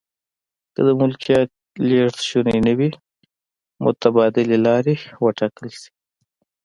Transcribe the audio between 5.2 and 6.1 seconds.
و ټاکل شي.